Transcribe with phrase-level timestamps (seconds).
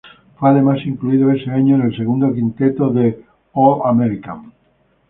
[0.39, 4.51] Fue además incluido ese año en el segundo quinteto del All-American.